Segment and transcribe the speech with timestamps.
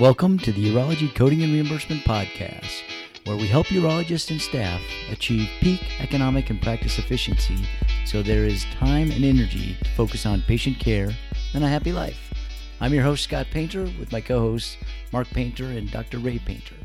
[0.00, 2.82] Welcome to the Urology Coding and Reimbursement Podcast,
[3.24, 7.66] where we help urologists and staff achieve peak economic and practice efficiency
[8.06, 11.10] so there is time and energy to focus on patient care
[11.52, 12.32] and a happy life.
[12.80, 14.76] I'm your host, Scott Painter, with my co hosts,
[15.12, 16.18] Mark Painter and Dr.
[16.18, 16.76] Ray Painter.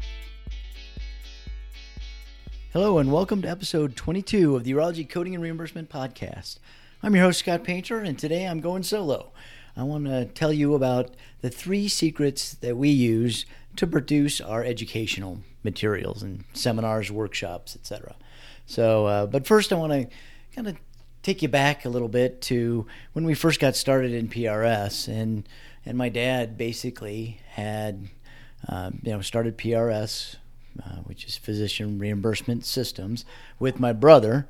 [2.72, 6.58] Hello, and welcome to episode 22 of the Urology Coding and Reimbursement Podcast.
[7.04, 9.34] I'm your host, Scott Painter, and today I'm going solo.
[9.76, 13.46] I want to tell you about the three secrets that we use
[13.76, 18.16] to produce our educational materials and seminars, workshops, etc.
[18.66, 20.08] So, uh, but first, I want to
[20.56, 20.78] kind of
[21.24, 25.48] take you back a little bit to when we first got started in PRS, and
[25.86, 28.08] and my dad basically had,
[28.68, 30.36] uh, you know, started PRS,
[30.82, 33.26] uh, which is Physician Reimbursement Systems,
[33.60, 34.48] with my brother,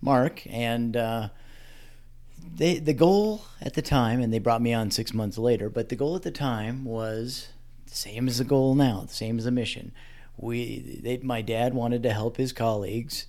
[0.00, 1.28] Mark, and uh,
[2.56, 5.88] they the goal at the time, and they brought me on six months later, but
[5.88, 7.48] the goal at the time was
[7.86, 9.92] the same as the goal now, the same as the mission.
[10.36, 13.26] We, they, my dad wanted to help his colleagues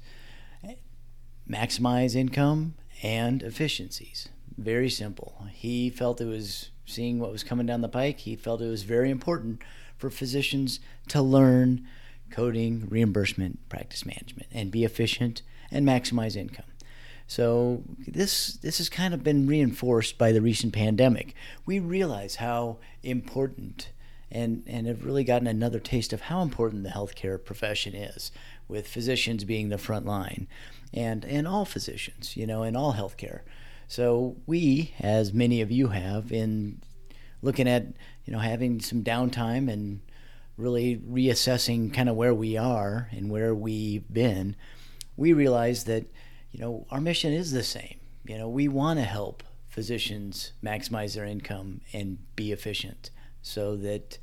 [1.50, 4.30] maximize income and efficiencies.
[4.58, 5.48] Very simple.
[5.52, 8.20] He felt it was seeing what was coming down the pike.
[8.20, 9.62] He felt it was very important
[9.98, 11.86] for physicians to learn
[12.30, 16.66] coding, reimbursement, practice management, and be efficient and maximize income.
[17.32, 21.34] So this this has kind of been reinforced by the recent pandemic.
[21.66, 23.88] We realize how important
[24.30, 28.34] and and have really gotten another taste of how important the healthcare profession is,
[28.68, 30.50] with physicians being the front line,
[30.94, 33.44] and and all physicians, you know, in all healthcare.
[33.88, 36.82] So we, as many of you have, in
[37.42, 37.86] looking at
[38.26, 40.02] you know having some downtime and
[40.58, 44.58] really reassessing kind of where we are and where we've been,
[45.16, 46.08] we realize that
[46.52, 48.00] you know, our mission is the same.
[48.26, 53.10] You know, we want to help physicians maximize their income and be efficient
[53.42, 54.20] so that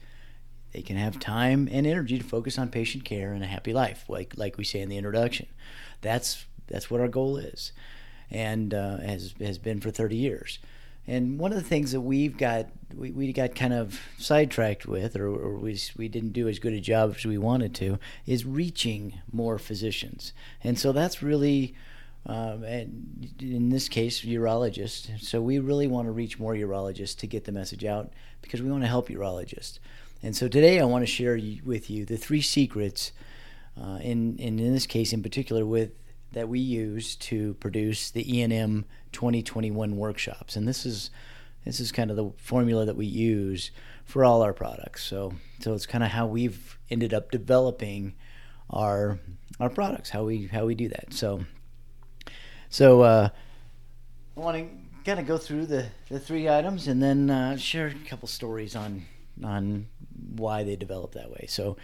[0.72, 4.04] they can have time and energy to focus on patient care and a happy life,
[4.08, 5.46] like like we say in the introduction.
[6.02, 7.72] That's that's what our goal is,
[8.30, 10.58] and uh, has has been for 30 years.
[11.06, 15.16] And one of the things that we've got we, we got kind of sidetracked with,
[15.16, 18.44] or, or we we didn't do as good a job as we wanted to, is
[18.44, 20.34] reaching more physicians.
[20.62, 21.74] And so that's really
[22.28, 25.20] um, and in this case, urologists.
[25.20, 28.12] So we really want to reach more urologists to get the message out
[28.42, 29.78] because we want to help urologists.
[30.22, 33.12] And so today I want to share with you the three secrets,
[33.80, 35.92] uh, in, in this case in particular, with
[36.32, 40.56] that we use to produce the E&M 2021 workshops.
[40.56, 41.10] And this is
[41.64, 43.70] this is kind of the formula that we use
[44.04, 45.04] for all our products.
[45.04, 48.14] So so it's kind of how we've ended up developing
[48.68, 49.18] our
[49.58, 51.14] our products, how we how we do that.
[51.14, 51.44] So
[52.70, 53.28] so uh,
[54.36, 54.66] I want to
[55.04, 58.76] kind of go through the, the three items and then uh, share a couple stories
[58.76, 59.04] on
[59.44, 59.86] on
[60.34, 61.46] why they developed that way.
[61.48, 61.76] So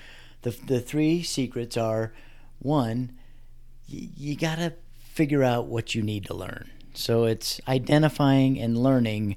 [0.42, 2.12] the the three secrets are
[2.58, 3.12] one,
[3.90, 6.70] y- you got to figure out what you need to learn.
[6.94, 9.36] So it's identifying and learning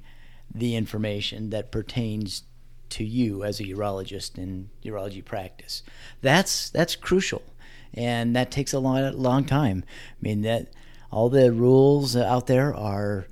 [0.53, 2.44] the information that pertains
[2.90, 5.84] to you as a urologist in urology practice.
[6.22, 7.44] That's that's crucial,
[7.94, 9.84] and that takes a long long time.
[9.88, 10.68] I mean that
[11.12, 13.28] all the rules out there are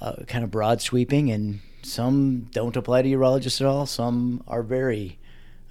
[0.00, 3.86] uh, kind of broad sweeping, and some don't apply to urologists at all.
[3.86, 5.18] Some are very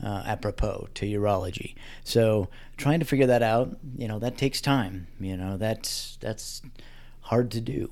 [0.03, 1.75] uh, apropos to urology.
[2.03, 5.07] So trying to figure that out, you know, that takes time.
[5.19, 6.61] You know, that's that's
[7.21, 7.91] hard to do.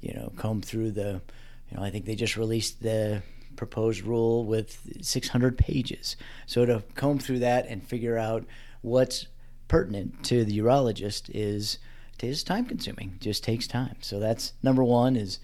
[0.00, 1.22] You know, comb through the,
[1.70, 3.22] you know, I think they just released the
[3.56, 6.16] proposed rule with 600 pages.
[6.46, 8.44] So to comb through that and figure out
[8.82, 9.28] what's
[9.68, 11.78] pertinent to the urologist is
[12.22, 13.12] it is time consuming.
[13.16, 13.96] It just takes time.
[14.00, 15.38] So that's number one is,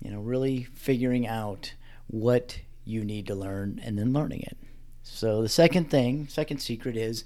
[0.00, 1.74] you know, really figuring out
[2.08, 4.58] what you need to learn and then learning it.
[5.02, 7.24] So the second thing, second secret is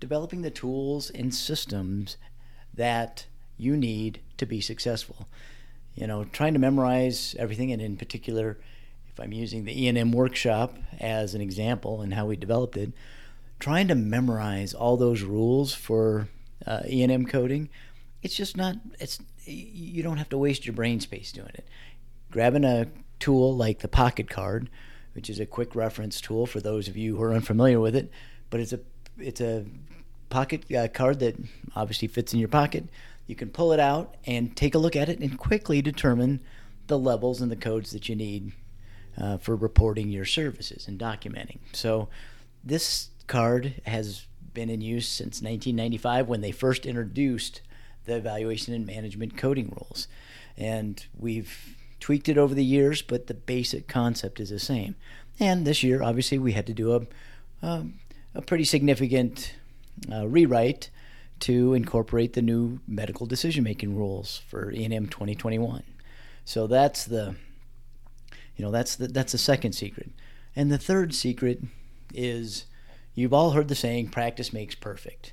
[0.00, 2.16] developing the tools and systems
[2.74, 3.26] that
[3.56, 5.28] you need to be successful.
[5.94, 8.58] You know, trying to memorize everything, and in particular,
[9.08, 12.92] if I'm using the E&M workshop as an example and how we developed it,
[13.58, 16.28] trying to memorize all those rules for
[16.66, 17.70] uh, E&M coding
[18.22, 21.66] it's just not it's you don't have to waste your brain space doing it.
[22.30, 24.68] Grabbing a tool like the pocket card
[25.14, 28.10] which is a quick reference tool for those of you who are unfamiliar with it
[28.50, 28.80] but it's a
[29.18, 29.64] it's a
[30.28, 31.36] pocket uh, card that
[31.74, 32.84] obviously fits in your pocket.
[33.26, 36.40] You can pull it out and take a look at it and quickly determine
[36.86, 38.52] the levels and the codes that you need
[39.18, 41.58] uh, for reporting your services and documenting.
[41.72, 42.08] So
[42.62, 47.60] this card has been in use since 1995 when they first introduced
[48.06, 50.08] the evaluation and management coding rules.
[50.56, 54.96] And we've tweaked it over the years, but the basic concept is the same.
[55.38, 57.06] And this year, obviously, we had to do a
[57.62, 57.94] um,
[58.34, 59.54] a pretty significant
[60.12, 60.90] uh, rewrite
[61.40, 65.82] to incorporate the new medical decision making rules for E&M 2021.
[66.44, 67.34] So that's the
[68.56, 70.10] you know that's the that's the second secret.
[70.54, 71.62] And the third secret
[72.14, 72.64] is
[73.14, 75.32] you've all heard the saying practice makes perfect.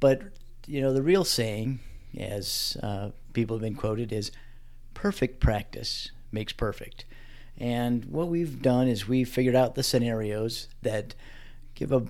[0.00, 0.22] But
[0.66, 1.80] you know the real saying
[2.16, 4.30] as uh, people have been quoted is
[4.94, 7.04] perfect practice makes perfect.
[7.56, 11.14] And what we've done is we've figured out the scenarios that
[11.74, 12.06] give a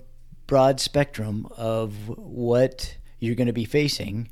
[0.47, 4.29] broad spectrum of what you're going to be facing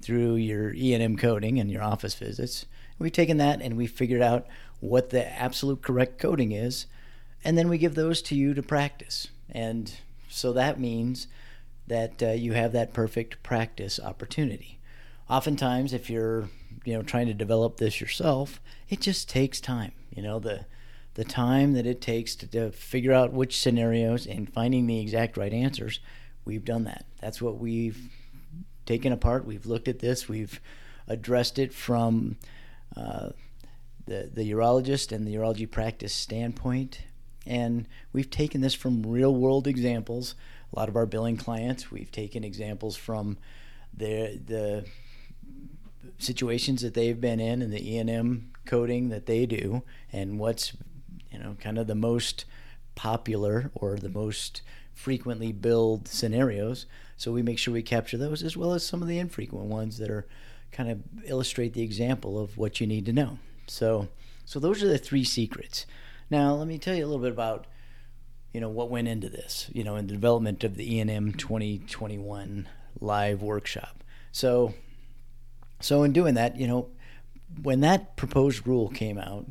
[0.00, 2.66] through your E&M coding and your office visits.
[2.98, 4.46] We've taken that and we've figured out
[4.80, 6.86] what the absolute correct coding is,
[7.44, 9.28] and then we give those to you to practice.
[9.50, 9.92] And
[10.28, 11.26] so that means
[11.86, 14.77] that uh, you have that perfect practice opportunity.
[15.30, 16.48] Oftentimes, if you're
[16.84, 19.92] you know trying to develop this yourself, it just takes time.
[20.10, 20.66] You know the
[21.14, 25.36] the time that it takes to, to figure out which scenarios and finding the exact
[25.36, 26.00] right answers.
[26.44, 27.04] We've done that.
[27.20, 28.10] That's what we've
[28.86, 29.44] taken apart.
[29.44, 30.28] We've looked at this.
[30.28, 30.60] We've
[31.08, 32.36] addressed it from
[32.96, 33.30] uh,
[34.06, 37.00] the the urologist and the urology practice standpoint,
[37.46, 40.34] and we've taken this from real world examples.
[40.72, 43.36] A lot of our billing clients, we've taken examples from
[43.94, 44.86] the the
[46.18, 49.82] situations that they've been in and the E&M coding that they do
[50.12, 50.72] and what's
[51.32, 52.44] you know kind of the most
[52.94, 54.62] popular or the most
[54.92, 56.86] frequently billed scenarios.
[57.16, 59.98] So we make sure we capture those as well as some of the infrequent ones
[59.98, 60.26] that are
[60.72, 63.38] kind of illustrate the example of what you need to know.
[63.66, 64.08] So
[64.44, 65.86] so those are the three secrets.
[66.30, 67.66] Now let me tell you a little bit about
[68.52, 72.68] you know what went into this you know in the development of the E&M 2021
[73.00, 74.02] live workshop.
[74.32, 74.74] So
[75.80, 76.88] so in doing that, you know,
[77.62, 79.46] when that proposed rule came out,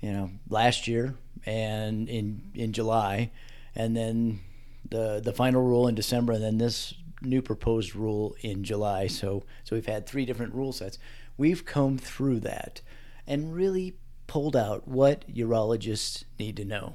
[0.00, 1.14] you know, last year
[1.46, 3.30] and in in July,
[3.74, 4.40] and then
[4.88, 9.06] the the final rule in December, and then this new proposed rule in July.
[9.06, 10.98] So so we've had three different rule sets.
[11.36, 12.82] We've combed through that
[13.26, 13.94] and really
[14.26, 16.94] pulled out what urologists need to know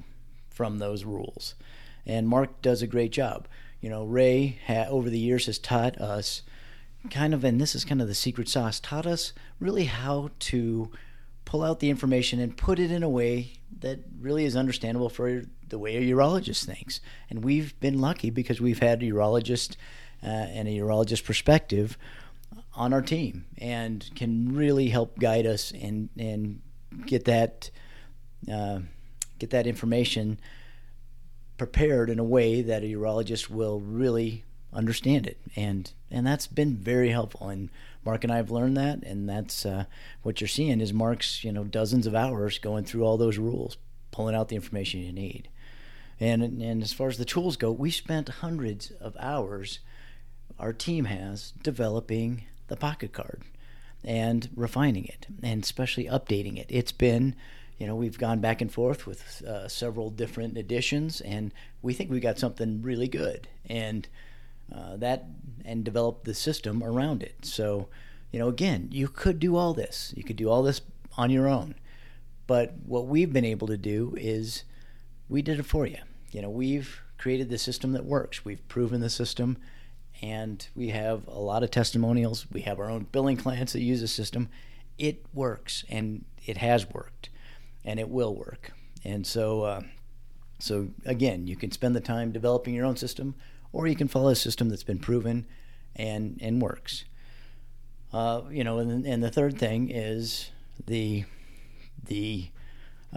[0.49, 1.55] from those rules.
[2.05, 3.47] And Mark does a great job.
[3.81, 6.43] You know, Ray ha- over the years has taught us
[7.09, 10.91] kind of, and this is kind of the secret sauce, taught us really how to
[11.45, 15.43] pull out the information and put it in a way that really is understandable for
[15.69, 16.99] the way a urologist thinks.
[17.29, 19.75] And we've been lucky because we've had a urologist
[20.23, 21.97] uh, and a urologist perspective
[22.75, 26.61] on our team and can really help guide us and and
[27.05, 27.69] get that
[28.51, 28.79] uh,
[29.39, 30.39] get that information
[31.57, 34.43] prepared in a way that a urologist will really
[34.73, 37.49] understand it and and that's been very helpful.
[37.49, 37.69] And
[38.05, 39.85] mark and i have learned that and that's uh,
[40.21, 43.77] what you're seeing is mark's you know dozens of hours going through all those rules
[44.11, 45.49] pulling out the information you need.
[46.19, 49.79] And and as far as the tools go we spent hundreds of hours
[50.57, 53.41] our team has developing the pocket card
[54.03, 56.67] and refining it and especially updating it.
[56.69, 57.35] It's been
[57.77, 61.51] you know we've gone back and forth with uh, several different editions and
[61.81, 63.49] we think we got something really good.
[63.67, 64.07] And
[64.73, 65.25] uh, that
[65.63, 67.35] and develop the system around it.
[67.43, 67.87] So,
[68.31, 70.13] you know, again, you could do all this.
[70.15, 70.81] You could do all this
[71.17, 71.75] on your own.
[72.47, 74.63] But what we've been able to do is
[75.27, 75.97] we did it for you.
[76.31, 78.45] You know, we've created the system that works.
[78.45, 79.57] We've proven the system
[80.21, 82.45] and we have a lot of testimonials.
[82.51, 84.49] We have our own billing clients that use the system.
[84.97, 87.29] It works and it has worked
[87.83, 88.71] and it will work.
[89.03, 89.81] And so, uh,
[90.59, 93.35] so again, you can spend the time developing your own system
[93.75, 95.45] or you can follow a system that's been proven
[95.97, 97.03] and and works.
[98.13, 100.49] Uh, you know, and, and the third thing is
[100.87, 101.25] the
[102.05, 102.47] the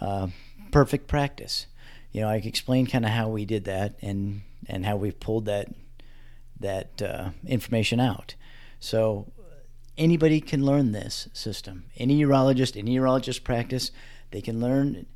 [0.00, 0.26] uh,
[0.72, 1.66] perfect practice.
[2.10, 5.44] You know, I explained kind of how we did that and and how we pulled
[5.44, 5.68] that
[6.58, 8.34] that uh, information out.
[8.80, 9.30] So
[9.96, 11.84] anybody can learn this system.
[11.96, 13.92] Any urologist, any urologist practice,
[14.32, 15.06] they can learn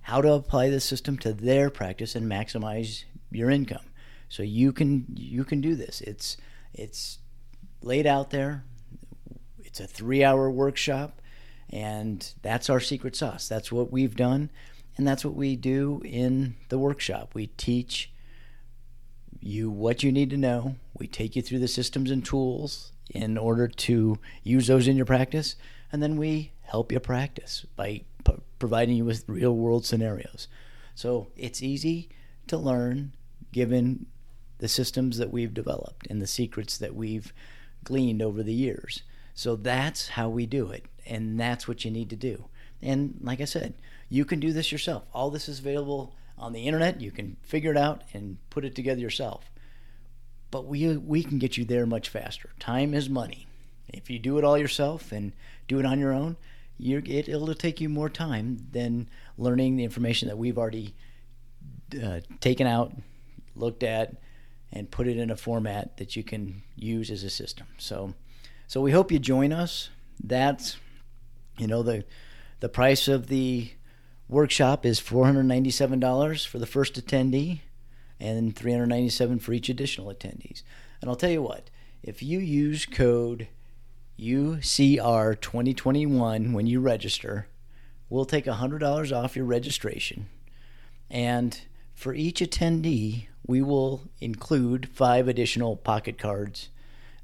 [0.00, 3.84] how to apply this system to their practice and maximize your income.
[4.32, 6.00] So you can you can do this.
[6.00, 6.38] It's
[6.72, 7.18] it's
[7.82, 8.64] laid out there.
[9.58, 11.20] It's a three hour workshop,
[11.68, 13.46] and that's our secret sauce.
[13.46, 14.48] That's what we've done,
[14.96, 17.34] and that's what we do in the workshop.
[17.34, 18.10] We teach
[19.38, 20.76] you what you need to know.
[20.98, 25.04] We take you through the systems and tools in order to use those in your
[25.04, 25.56] practice,
[25.92, 30.48] and then we help you practice by p- providing you with real world scenarios.
[30.94, 32.08] So it's easy
[32.46, 33.12] to learn
[33.52, 34.06] given
[34.62, 37.32] the systems that we've developed and the secrets that we've
[37.82, 39.02] gleaned over the years.
[39.34, 42.44] So that's how we do it, and that's what you need to do.
[42.80, 43.74] And like I said,
[44.08, 45.02] you can do this yourself.
[45.12, 47.00] All this is available on the internet.
[47.00, 49.50] You can figure it out and put it together yourself.
[50.52, 52.50] But we we can get you there much faster.
[52.60, 53.48] Time is money.
[53.88, 55.32] If you do it all yourself and
[55.66, 56.36] do it on your own,
[56.78, 60.94] it, it'll take you more time than learning the information that we've already
[62.00, 62.92] uh, taken out,
[63.56, 64.14] looked at,
[64.72, 67.66] and put it in a format that you can use as a system.
[67.78, 68.14] So,
[68.66, 69.90] so we hope you join us.
[70.22, 70.76] That's,
[71.58, 72.04] you know, the
[72.60, 73.72] the price of the
[74.28, 77.62] workshop is $497 for the first attendee
[78.20, 80.62] and 397 for each additional attendees.
[81.00, 81.70] And I'll tell you what,
[82.04, 83.48] if you use code
[84.16, 87.48] UCR 2021 when you register,
[88.08, 90.28] we'll take $100 off your registration.
[91.10, 91.60] And
[92.02, 96.68] for each attendee, we will include five additional pocket cards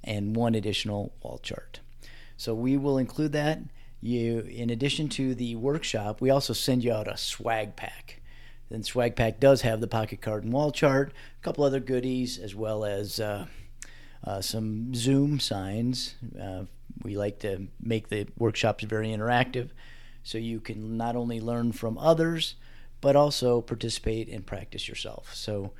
[0.05, 1.81] and one additional wall chart.
[2.37, 3.59] So we will include that.
[4.01, 8.21] You, in addition to the workshop, we also send you out a swag pack.
[8.71, 12.39] Then swag pack does have the pocket card and wall chart, a couple other goodies,
[12.39, 13.47] as well as uh,
[14.23, 16.15] uh, some Zoom signs.
[16.41, 16.65] Uh,
[17.03, 19.71] we like to make the workshops very interactive,
[20.23, 22.55] so you can not only learn from others,
[23.01, 25.35] but also participate and practice yourself.
[25.35, 25.73] So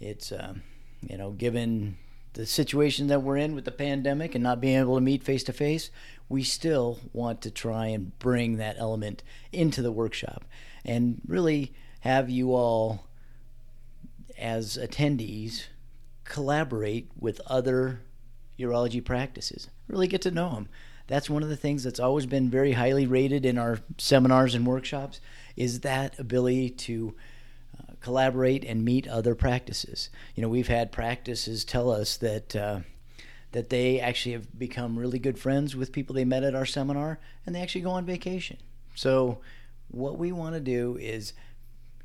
[0.00, 0.62] it's um,
[1.00, 1.98] you know given
[2.34, 5.42] the situation that we're in with the pandemic and not being able to meet face
[5.44, 5.90] to face,
[6.28, 10.44] we still want to try and bring that element into the workshop
[10.84, 13.06] and really have you all,
[14.38, 15.64] as attendees,
[16.24, 18.02] collaborate with other
[18.58, 19.68] urology practices.
[19.88, 20.68] Really get to know them.
[21.06, 24.66] That's one of the things that's always been very highly rated in our seminars and
[24.66, 25.20] workshops
[25.56, 27.14] is that ability to
[28.00, 30.10] collaborate and meet other practices.
[30.34, 32.80] You know, we've had practices tell us that uh,
[33.52, 37.18] that they actually have become really good friends with people they met at our seminar,
[37.44, 38.58] and they actually go on vacation.
[38.94, 39.38] So,
[39.88, 41.32] what we want to do is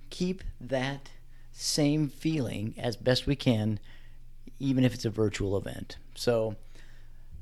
[0.10, 1.12] keep that
[1.51, 3.79] same feeling as best we can,
[4.60, 5.98] even if it's a virtual event.
[6.15, 6.55] So.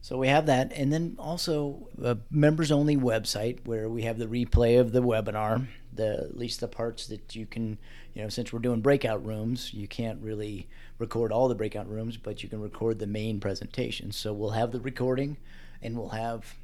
[0.02, 4.80] So we have that, and then also a members-only website where we have the replay
[4.80, 7.78] of the webinar, the at least the parts that you can
[8.14, 12.18] you know, since we're doing breakout rooms, you can't really record all the breakout rooms,
[12.18, 14.12] but you can record the main presentation.
[14.12, 15.38] So we'll have the recording,
[15.82, 16.56] and we'll have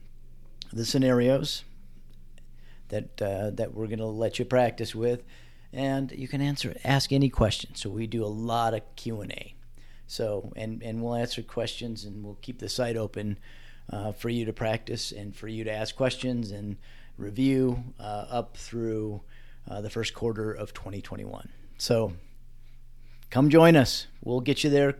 [0.73, 1.63] the scenarios
[2.89, 5.23] that uh, that we're going to let you practice with,
[5.71, 7.79] and you can answer ask any questions.
[7.79, 9.54] So we do a lot of Q and A.
[10.07, 13.37] So and and we'll answer questions, and we'll keep the site open
[13.91, 16.77] uh, for you to practice and for you to ask questions and
[17.17, 19.21] review uh, up through
[19.69, 21.49] uh, the first quarter of 2021.
[21.77, 22.13] So
[23.29, 24.07] come join us.
[24.23, 24.95] We'll get you there.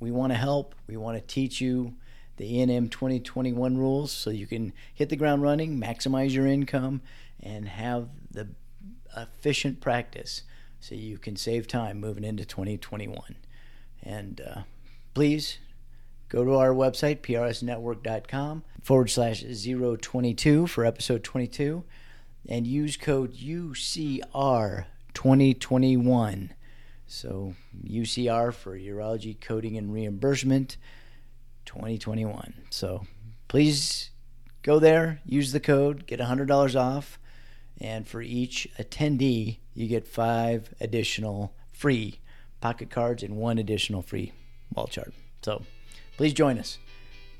[0.00, 0.74] We want to help.
[0.86, 1.94] We want to teach you
[2.36, 7.02] the E&M 2021 rules so you can hit the ground running, maximize your income,
[7.40, 8.48] and have the
[9.16, 10.42] efficient practice
[10.80, 13.36] so you can save time moving into 2021.
[14.02, 14.62] And uh,
[15.14, 15.58] please
[16.28, 21.84] go to our website, prsnetwork.com forward slash 022 for episode 22
[22.48, 26.52] and use code UCR 2021.
[27.06, 27.54] So
[27.86, 30.76] UCR for Urology Coding and Reimbursement
[31.66, 32.54] 2021.
[32.70, 33.06] So
[33.48, 34.10] please
[34.62, 37.18] go there, use the code, get $100 off,
[37.80, 42.20] and for each attendee, you get five additional free
[42.62, 44.32] pocket cards and one additional free
[44.74, 45.12] wall chart.
[45.42, 45.62] So
[46.16, 46.78] please join us.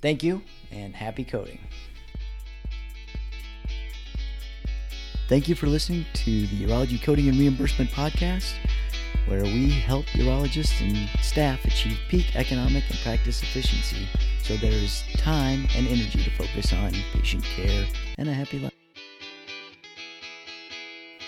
[0.02, 1.60] Thank you and happy coding.
[5.28, 8.52] Thank you for listening to the Urology Coding and Reimbursement Podcast,
[9.26, 14.06] where we help urologists and staff achieve peak economic and practice efficiency
[14.42, 17.86] so there is time and energy to focus on patient care
[18.18, 18.72] and a happy life.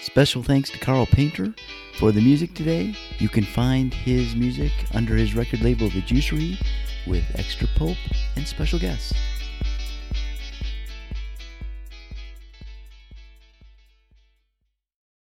[0.03, 1.55] Special thanks to Carl Painter
[1.99, 2.95] for the music today.
[3.19, 6.61] You can find his music under his record label The Juicery
[7.07, 7.97] with extra pulp
[8.37, 9.13] and special guests.